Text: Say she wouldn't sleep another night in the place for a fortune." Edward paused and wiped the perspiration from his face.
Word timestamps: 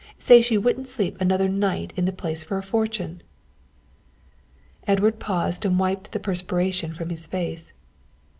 Say 0.17 0.41
she 0.41 0.57
wouldn't 0.57 0.87
sleep 0.87 1.21
another 1.21 1.47
night 1.47 1.93
in 1.95 2.05
the 2.05 2.11
place 2.11 2.41
for 2.41 2.57
a 2.57 2.63
fortune." 2.63 3.21
Edward 4.87 5.19
paused 5.19 5.63
and 5.63 5.77
wiped 5.77 6.11
the 6.11 6.19
perspiration 6.19 6.95
from 6.95 7.11
his 7.11 7.27
face. 7.27 7.71